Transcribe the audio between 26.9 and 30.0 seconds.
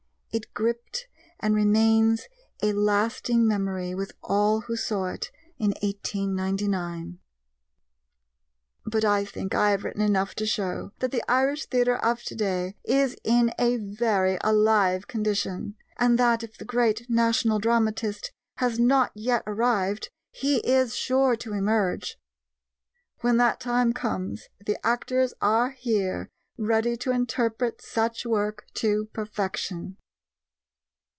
to interpret such work to perfection.